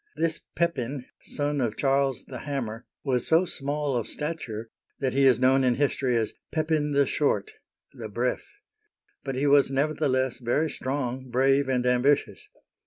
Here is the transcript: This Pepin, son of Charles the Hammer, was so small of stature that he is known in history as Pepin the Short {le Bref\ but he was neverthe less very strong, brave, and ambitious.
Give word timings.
This 0.15 0.39
Pepin, 0.55 1.05
son 1.21 1.61
of 1.61 1.77
Charles 1.77 2.25
the 2.25 2.39
Hammer, 2.39 2.87
was 3.03 3.27
so 3.27 3.45
small 3.45 3.95
of 3.95 4.07
stature 4.07 4.71
that 4.99 5.13
he 5.13 5.27
is 5.27 5.39
known 5.39 5.63
in 5.63 5.75
history 5.75 6.17
as 6.17 6.33
Pepin 6.51 6.89
the 6.91 7.05
Short 7.05 7.51
{le 7.93 8.09
Bref\ 8.09 8.43
but 9.23 9.35
he 9.35 9.45
was 9.45 9.69
neverthe 9.69 10.09
less 10.09 10.39
very 10.39 10.71
strong, 10.71 11.29
brave, 11.29 11.69
and 11.69 11.85
ambitious. 11.85 12.49